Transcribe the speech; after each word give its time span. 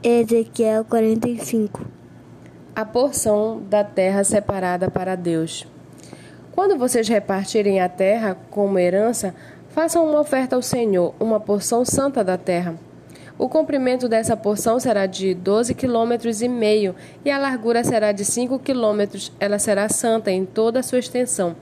Ezequiel 0.00 0.84
45 0.84 1.84
A 2.72 2.84
porção 2.84 3.60
da 3.68 3.82
terra 3.82 4.22
separada 4.22 4.88
para 4.88 5.16
Deus. 5.16 5.66
Quando 6.52 6.78
vocês 6.78 7.08
repartirem 7.08 7.80
a 7.80 7.88
terra 7.88 8.36
como 8.48 8.78
herança, 8.78 9.34
façam 9.70 10.08
uma 10.08 10.20
oferta 10.20 10.54
ao 10.54 10.62
Senhor, 10.62 11.16
uma 11.18 11.40
porção 11.40 11.84
santa 11.84 12.22
da 12.22 12.38
terra. 12.38 12.76
O 13.36 13.48
comprimento 13.48 14.08
dessa 14.08 14.36
porção 14.36 14.78
será 14.78 15.04
de 15.04 15.34
doze 15.34 15.74
quilômetros 15.74 16.42
e 16.42 16.48
meio 16.48 16.94
e 17.24 17.30
a 17.32 17.36
largura 17.36 17.82
será 17.82 18.12
de 18.12 18.24
cinco 18.24 18.56
quilômetros. 18.56 19.32
Ela 19.40 19.58
será 19.58 19.88
santa 19.88 20.30
em 20.30 20.44
toda 20.44 20.78
a 20.78 20.82
sua 20.84 21.00
extensão. 21.00 21.56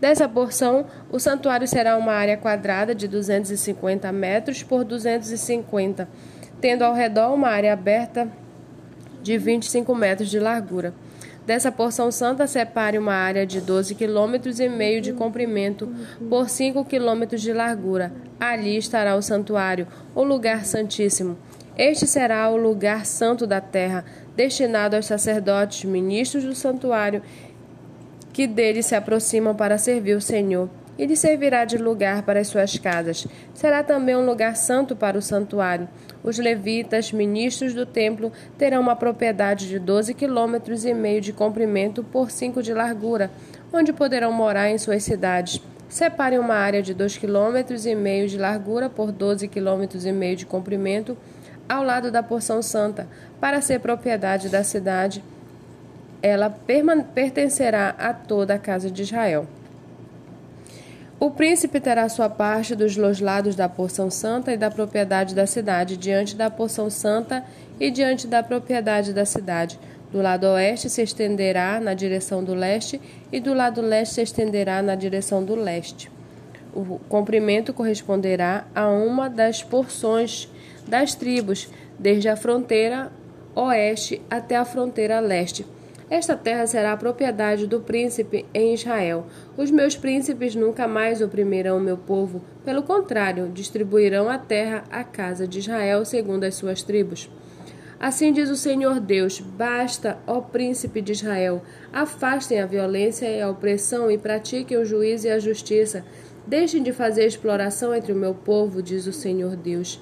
Dessa 0.00 0.26
porção, 0.26 0.86
o 1.10 1.18
santuário 1.18 1.68
será 1.68 1.98
uma 1.98 2.12
área 2.12 2.36
quadrada 2.36 2.94
de 2.94 3.06
250 3.06 4.10
metros 4.10 4.62
por 4.62 4.84
250, 4.84 6.08
tendo 6.60 6.82
ao 6.82 6.94
redor 6.94 7.32
uma 7.32 7.48
área 7.48 7.72
aberta 7.72 8.28
de 9.22 9.38
25 9.38 9.94
metros 9.94 10.30
de 10.30 10.38
largura. 10.38 10.94
Dessa 11.46 11.70
porção 11.70 12.10
santa, 12.10 12.46
separe 12.46 12.98
uma 12.98 13.12
área 13.12 13.46
de 13.46 13.60
12 13.60 13.94
quilômetros 13.94 14.60
e 14.60 14.68
meio 14.68 15.02
de 15.02 15.12
comprimento 15.12 15.92
por 16.28 16.48
5 16.48 16.84
quilômetros 16.86 17.42
de 17.42 17.52
largura. 17.52 18.12
Ali 18.40 18.78
estará 18.78 19.14
o 19.14 19.20
santuário, 19.20 19.86
o 20.14 20.22
lugar 20.22 20.64
santíssimo. 20.64 21.36
Este 21.76 22.06
será 22.06 22.48
o 22.48 22.56
lugar 22.56 23.04
santo 23.04 23.46
da 23.46 23.60
terra, 23.60 24.04
destinado 24.34 24.96
aos 24.96 25.06
sacerdotes, 25.06 25.84
ministros 25.84 26.44
do 26.44 26.54
santuário, 26.54 27.20
que 28.32 28.46
dele 28.46 28.82
se 28.82 28.94
aproximam 28.94 29.54
para 29.54 29.76
servir 29.76 30.16
o 30.16 30.20
Senhor. 30.20 30.70
E 30.96 31.06
lhe 31.06 31.16
servirá 31.16 31.64
de 31.64 31.76
lugar 31.76 32.22
para 32.22 32.40
as 32.40 32.48
suas 32.48 32.78
casas. 32.78 33.26
Será 33.52 33.82
também 33.82 34.14
um 34.14 34.24
lugar 34.24 34.56
santo 34.56 34.94
para 34.94 35.18
o 35.18 35.22
santuário. 35.22 35.88
Os 36.22 36.38
levitas, 36.38 37.12
ministros 37.12 37.74
do 37.74 37.84
templo, 37.84 38.32
terão 38.56 38.80
uma 38.80 38.94
propriedade 38.94 39.68
de 39.68 39.78
doze 39.78 40.14
quilômetros 40.14 40.84
e 40.84 40.94
meio 40.94 41.20
de 41.20 41.32
comprimento 41.32 42.04
por 42.04 42.30
cinco 42.30 42.62
de 42.62 42.72
largura, 42.72 43.30
onde 43.72 43.92
poderão 43.92 44.32
morar 44.32 44.70
em 44.70 44.78
suas 44.78 45.02
cidades. 45.02 45.60
Separem 45.88 46.38
uma 46.38 46.54
área 46.54 46.82
de 46.82 46.94
dois 46.94 47.16
quilômetros 47.16 47.86
e 47.86 47.94
meio 47.94 48.28
de 48.28 48.38
largura 48.38 48.88
por 48.88 49.12
doze 49.12 49.48
quilômetros 49.48 50.06
e 50.06 50.12
meio 50.12 50.36
de 50.36 50.46
comprimento 50.46 51.16
ao 51.68 51.82
lado 51.82 52.10
da 52.10 52.22
porção 52.22 52.62
santa, 52.62 53.06
para 53.40 53.60
ser 53.60 53.80
propriedade 53.80 54.48
da 54.48 54.62
cidade. 54.62 55.22
Ela 56.22 56.50
pertencerá 57.14 57.94
a 57.98 58.12
toda 58.12 58.54
a 58.54 58.58
casa 58.58 58.90
de 58.90 59.02
Israel. 59.02 59.46
O 61.20 61.30
príncipe 61.30 61.80
terá 61.80 62.08
sua 62.08 62.28
parte 62.28 62.74
dos 62.74 62.96
dois 62.96 63.20
lados 63.20 63.54
da 63.54 63.68
porção 63.68 64.10
santa 64.10 64.52
e 64.52 64.56
da 64.56 64.70
propriedade 64.70 65.34
da 65.34 65.46
cidade, 65.46 65.96
diante 65.96 66.34
da 66.34 66.50
porção 66.50 66.90
santa 66.90 67.44
e 67.78 67.90
diante 67.90 68.26
da 68.26 68.42
propriedade 68.42 69.12
da 69.12 69.24
cidade. 69.24 69.78
Do 70.10 70.20
lado 70.20 70.44
oeste 70.44 70.90
se 70.90 71.02
estenderá 71.02 71.80
na 71.80 71.94
direção 71.94 72.42
do 72.42 72.52
leste, 72.52 73.00
e 73.32 73.40
do 73.40 73.54
lado 73.54 73.80
leste 73.80 74.14
se 74.14 74.22
estenderá 74.22 74.82
na 74.82 74.94
direção 74.94 75.44
do 75.44 75.54
leste. 75.54 76.10
O 76.74 76.98
comprimento 77.08 77.72
corresponderá 77.72 78.64
a 78.74 78.88
uma 78.88 79.30
das 79.30 79.62
porções 79.62 80.48
das 80.86 81.14
tribos, 81.14 81.68
desde 81.98 82.28
a 82.28 82.36
fronteira 82.36 83.10
oeste 83.54 84.20
até 84.28 84.56
a 84.56 84.64
fronteira 84.64 85.20
leste. 85.20 85.64
Esta 86.10 86.36
terra 86.36 86.66
será 86.66 86.92
a 86.92 86.96
propriedade 86.96 87.66
do 87.66 87.80
príncipe 87.80 88.44
em 88.52 88.74
Israel. 88.74 89.26
Os 89.56 89.70
meus 89.70 89.96
príncipes 89.96 90.54
nunca 90.54 90.86
mais 90.86 91.22
oprimirão 91.22 91.78
o 91.78 91.80
meu 91.80 91.96
povo, 91.96 92.42
pelo 92.64 92.82
contrário, 92.82 93.48
distribuirão 93.48 94.28
a 94.28 94.36
terra 94.36 94.84
à 94.90 95.02
casa 95.02 95.48
de 95.48 95.60
Israel 95.60 96.04
segundo 96.04 96.44
as 96.44 96.56
suas 96.56 96.82
tribos. 96.82 97.30
Assim 97.98 98.32
diz 98.34 98.50
o 98.50 98.56
Senhor 98.56 99.00
Deus: 99.00 99.40
Basta, 99.40 100.18
ó 100.26 100.40
príncipe 100.40 101.00
de 101.00 101.12
Israel, 101.12 101.62
afastem 101.90 102.60
a 102.60 102.66
violência 102.66 103.26
e 103.26 103.40
a 103.40 103.48
opressão 103.48 104.10
e 104.10 104.18
pratiquem 104.18 104.76
o 104.76 104.84
juízo 104.84 105.26
e 105.26 105.30
a 105.30 105.38
justiça. 105.38 106.04
Deixem 106.46 106.82
de 106.82 106.92
fazer 106.92 107.24
exploração 107.24 107.94
entre 107.94 108.12
o 108.12 108.16
meu 108.16 108.34
povo, 108.34 108.82
diz 108.82 109.06
o 109.06 109.12
Senhor 109.12 109.56
Deus. 109.56 109.98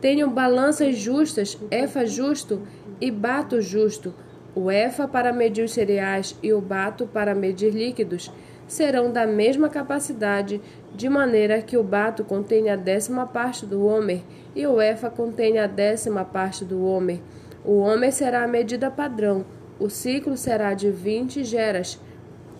Tenham 0.00 0.28
balanças 0.30 0.96
justas, 0.96 1.56
efa 1.70 2.04
justo 2.04 2.62
e 3.00 3.08
bato 3.10 3.60
justo 3.60 4.12
o 4.54 4.70
EFA 4.70 5.08
para 5.08 5.32
medir 5.32 5.64
os 5.64 5.72
cereais 5.72 6.36
e 6.42 6.52
o 6.52 6.60
bato 6.60 7.06
para 7.06 7.34
medir 7.34 7.70
líquidos 7.70 8.30
serão 8.66 9.10
da 9.10 9.26
mesma 9.26 9.68
capacidade, 9.68 10.60
de 10.94 11.08
maneira 11.08 11.60
que 11.60 11.76
o 11.76 11.82
bato 11.82 12.24
contenha 12.24 12.74
a 12.74 12.76
décima 12.76 13.26
parte 13.26 13.66
do 13.66 13.84
homer 13.84 14.22
e 14.54 14.66
o 14.66 14.80
EFA 14.80 15.10
contenha 15.10 15.64
a 15.64 15.66
décima 15.66 16.24
parte 16.24 16.64
do 16.64 16.84
homer. 16.84 17.20
O 17.64 17.78
homer 17.78 18.12
será 18.12 18.44
a 18.44 18.48
medida 18.48 18.90
padrão, 18.90 19.44
o 19.78 19.90
ciclo 19.90 20.36
será 20.36 20.72
de 20.72 20.90
20 20.90 21.42
geras. 21.44 22.00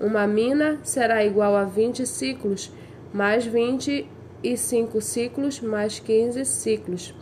Uma 0.00 0.26
mina 0.26 0.78
será 0.82 1.24
igual 1.24 1.56
a 1.56 1.64
20 1.64 2.06
ciclos, 2.06 2.72
mais 3.12 3.46
25 3.46 5.00
ciclos, 5.00 5.60
mais 5.60 5.98
15 5.98 6.44
ciclos. 6.44 7.14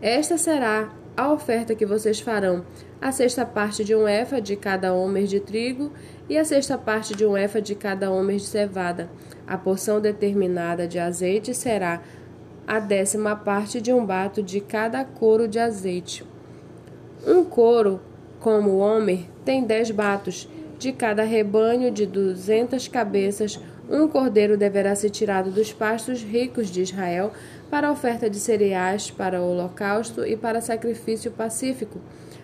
Esta 0.00 0.36
será 0.36 0.92
a 1.16 1.32
oferta 1.32 1.74
que 1.74 1.84
vocês 1.84 2.20
farão 2.20 2.64
a 3.00 3.12
sexta 3.12 3.44
parte 3.44 3.84
de 3.84 3.94
um 3.94 4.08
efa 4.08 4.40
de 4.40 4.56
cada 4.56 4.94
homer 4.94 5.24
de 5.24 5.40
trigo 5.40 5.92
e 6.28 6.38
a 6.38 6.44
sexta 6.44 6.78
parte 6.78 7.14
de 7.14 7.26
um 7.26 7.36
efa 7.36 7.60
de 7.60 7.74
cada 7.74 8.10
homer 8.10 8.36
de 8.36 8.44
cevada. 8.44 9.10
A 9.46 9.58
porção 9.58 10.00
determinada 10.00 10.86
de 10.86 10.98
azeite 10.98 11.52
será 11.52 12.00
a 12.66 12.78
décima 12.78 13.34
parte 13.34 13.80
de 13.80 13.92
um 13.92 14.06
bato 14.06 14.42
de 14.42 14.60
cada 14.60 15.04
coro 15.04 15.48
de 15.48 15.58
azeite. 15.58 16.24
Um 17.26 17.44
coro, 17.44 18.00
como 18.40 18.78
homer, 18.78 19.26
tem 19.44 19.64
dez 19.64 19.90
batos. 19.90 20.48
De 20.78 20.92
cada 20.92 21.22
rebanho 21.22 21.92
de 21.92 22.06
duzentas 22.06 22.88
cabeças, 22.88 23.60
um 23.92 24.08
cordeiro 24.08 24.56
deverá 24.56 24.94
ser 24.94 25.10
tirado 25.10 25.50
dos 25.50 25.72
pastos 25.72 26.22
ricos 26.22 26.68
de 26.68 26.82
Israel 26.82 27.32
para 27.70 27.92
oferta 27.92 28.28
de 28.28 28.40
cereais, 28.40 29.10
para 29.10 29.40
o 29.40 29.50
holocausto 29.50 30.26
e 30.26 30.36
para 30.36 30.60
sacrifício 30.60 31.30
pacífico 31.30 32.00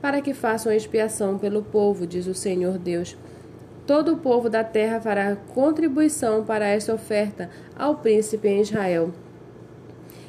para 0.00 0.20
que 0.20 0.32
façam 0.32 0.72
expiação 0.72 1.38
pelo 1.38 1.62
povo, 1.62 2.06
diz 2.06 2.26
o 2.26 2.34
Senhor 2.34 2.78
Deus. 2.78 3.16
Todo 3.86 4.14
o 4.14 4.16
povo 4.16 4.48
da 4.48 4.64
terra 4.64 5.00
fará 5.00 5.36
contribuição 5.36 6.44
para 6.44 6.66
esta 6.66 6.94
oferta 6.94 7.50
ao 7.76 7.96
príncipe 7.96 8.48
em 8.48 8.60
Israel. 8.60 9.10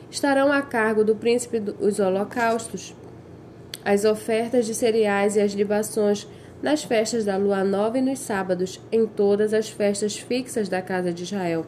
Estarão 0.10 0.52
a 0.52 0.62
cargo 0.62 1.04
do 1.04 1.16
príncipe 1.16 1.62
os 1.80 2.00
holocaustos, 2.00 2.94
as 3.86 4.04
ofertas 4.04 4.66
de 4.66 4.76
cereais 4.76 5.36
e 5.36 5.42
as 5.42 5.54
libações 5.54 6.28
nas 6.62 6.84
festas 6.84 7.26
da 7.26 7.38
lua 7.38 7.64
nova 7.64 7.98
e 7.98 8.02
nos 8.02 8.20
sábados, 8.20 8.80
em 8.92 9.06
todas 9.06 9.54
as 9.54 9.70
festas 9.70 10.18
fixas 10.18 10.70
da 10.70 10.82
casa 10.82 11.12
de 11.12 11.24
Israel. 11.24 11.66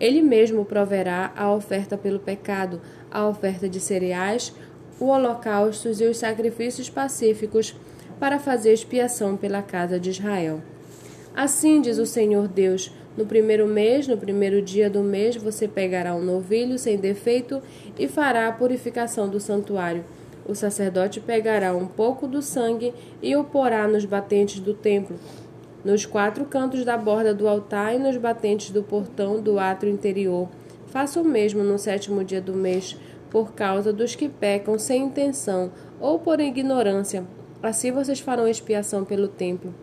Ele 0.00 0.22
mesmo 0.22 0.64
proverá 0.64 1.32
a 1.36 1.52
oferta 1.52 1.96
pelo 1.96 2.18
pecado, 2.18 2.80
a 3.10 3.26
oferta 3.26 3.68
de 3.68 3.80
cereais, 3.80 4.54
o 5.00 5.06
holocaustos 5.06 6.00
e 6.00 6.04
os 6.04 6.16
sacrifícios 6.16 6.88
pacíficos 6.88 7.74
para 8.18 8.38
fazer 8.38 8.72
expiação 8.72 9.36
pela 9.36 9.62
casa 9.62 9.98
de 9.98 10.10
Israel. 10.10 10.60
Assim 11.34 11.80
diz 11.80 11.98
o 11.98 12.06
Senhor 12.06 12.46
Deus: 12.46 12.92
no 13.16 13.26
primeiro 13.26 13.66
mês, 13.66 14.08
no 14.08 14.16
primeiro 14.16 14.60
dia 14.60 14.90
do 14.90 15.00
mês, 15.00 15.36
você 15.36 15.68
pegará 15.68 16.14
um 16.14 16.22
novilho 16.22 16.78
sem 16.78 16.96
defeito 16.96 17.62
e 17.98 18.08
fará 18.08 18.48
a 18.48 18.52
purificação 18.52 19.28
do 19.28 19.38
santuário. 19.38 20.04
O 20.46 20.54
sacerdote 20.54 21.20
pegará 21.20 21.74
um 21.74 21.86
pouco 21.86 22.26
do 22.26 22.42
sangue 22.42 22.92
e 23.22 23.34
o 23.34 23.44
porá 23.44 23.88
nos 23.88 24.04
batentes 24.04 24.60
do 24.60 24.74
templo, 24.74 25.16
nos 25.84 26.04
quatro 26.04 26.44
cantos 26.44 26.84
da 26.84 26.96
borda 26.96 27.32
do 27.32 27.48
altar 27.48 27.94
e 27.94 27.98
nos 27.98 28.16
batentes 28.16 28.70
do 28.70 28.82
portão 28.82 29.40
do 29.40 29.58
átrio 29.58 29.92
interior. 29.92 30.48
Faça 30.86 31.20
o 31.20 31.24
mesmo 31.24 31.62
no 31.62 31.78
sétimo 31.78 32.22
dia 32.22 32.40
do 32.40 32.52
mês 32.52 32.96
por 33.30 33.52
causa 33.52 33.92
dos 33.92 34.14
que 34.14 34.28
pecam 34.28 34.78
sem 34.78 35.02
intenção 35.02 35.72
ou 35.98 36.18
por 36.18 36.38
ignorância. 36.40 37.24
Assim 37.62 37.90
vocês 37.90 38.20
farão 38.20 38.46
expiação 38.46 39.04
pelo 39.04 39.26
templo. 39.26 39.74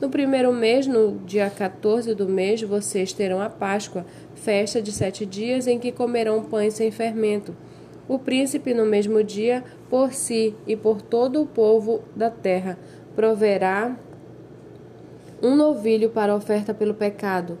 No 0.00 0.10
primeiro 0.10 0.52
mês, 0.52 0.86
no 0.86 1.18
dia 1.24 1.48
14 1.48 2.14
do 2.14 2.28
mês, 2.28 2.60
vocês 2.60 3.12
terão 3.12 3.40
a 3.40 3.48
Páscoa, 3.48 4.04
festa 4.34 4.82
de 4.82 4.92
sete 4.92 5.24
dias 5.24 5.66
em 5.66 5.78
que 5.78 5.90
comerão 5.90 6.44
pães 6.44 6.74
sem 6.74 6.90
fermento. 6.90 7.56
O 8.08 8.18
príncipe, 8.18 8.74
no 8.74 8.84
mesmo 8.84 9.22
dia, 9.22 9.62
por 9.88 10.12
si 10.12 10.54
e 10.66 10.76
por 10.76 11.00
todo 11.00 11.40
o 11.40 11.46
povo 11.46 12.02
da 12.14 12.30
terra, 12.30 12.78
proverá 13.14 13.96
um 15.42 15.56
novilho 15.56 16.10
para 16.10 16.34
oferta 16.34 16.72
pelo 16.72 16.94
pecado. 16.94 17.58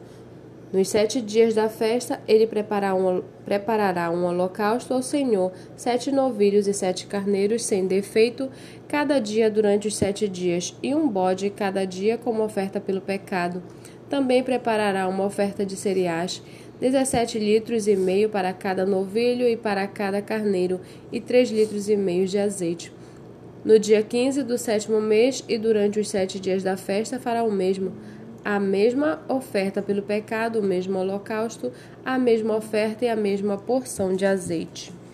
Nos 0.72 0.88
sete 0.88 1.20
dias 1.20 1.54
da 1.54 1.68
festa, 1.68 2.18
ele 2.26 2.46
um, 2.46 3.22
preparará 3.44 4.10
um 4.10 4.24
holocausto 4.24 4.94
ao 4.94 5.02
Senhor, 5.02 5.52
sete 5.76 6.10
novilhos 6.10 6.66
e 6.66 6.72
sete 6.72 7.06
carneiros 7.06 7.62
sem 7.64 7.86
defeito, 7.86 8.48
cada 8.88 9.18
dia 9.18 9.50
durante 9.50 9.86
os 9.86 9.94
sete 9.94 10.26
dias, 10.26 10.74
e 10.82 10.94
um 10.94 11.06
bode 11.06 11.50
cada 11.50 11.84
dia 11.84 12.16
como 12.16 12.42
oferta 12.42 12.80
pelo 12.80 13.02
pecado. 13.02 13.62
Também 14.08 14.42
preparará 14.42 15.06
uma 15.08 15.24
oferta 15.24 15.64
de 15.66 15.76
cereais. 15.76 16.42
Dezessete 16.82 17.38
litros 17.38 17.86
e 17.86 17.94
meio 17.94 18.28
para 18.28 18.52
cada 18.52 18.84
novilho 18.84 19.46
e 19.46 19.56
para 19.56 19.86
cada 19.86 20.20
carneiro, 20.20 20.80
e 21.12 21.20
três 21.20 21.48
litros 21.48 21.88
e 21.88 21.96
meio 21.96 22.26
de 22.26 22.36
azeite. 22.36 22.92
No 23.64 23.78
dia 23.78 24.02
quinze 24.02 24.42
do 24.42 24.58
sétimo 24.58 25.00
mês 25.00 25.44
e 25.48 25.56
durante 25.56 26.00
os 26.00 26.08
sete 26.08 26.40
dias 26.40 26.64
da 26.64 26.76
festa 26.76 27.20
fará 27.20 27.44
o 27.44 27.52
mesmo. 27.52 27.92
A 28.44 28.58
mesma 28.58 29.22
oferta 29.28 29.80
pelo 29.80 30.02
pecado, 30.02 30.58
o 30.58 30.62
mesmo 30.62 30.98
holocausto, 30.98 31.70
a 32.04 32.18
mesma 32.18 32.56
oferta 32.56 33.04
e 33.04 33.08
a 33.08 33.14
mesma 33.14 33.56
porção 33.56 34.16
de 34.16 34.26
azeite. 34.26 34.92